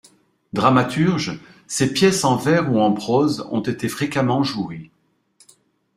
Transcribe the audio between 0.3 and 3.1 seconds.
Dramaturge, ses pièces en vers ou en